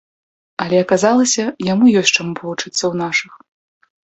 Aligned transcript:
Але 0.63 0.79
аказалася, 0.85 1.45
яму 1.73 1.85
ёсць 2.01 2.15
чаму 2.17 2.33
павучыцца 2.41 2.73
ў 2.73 2.93
нашых. 3.05 3.33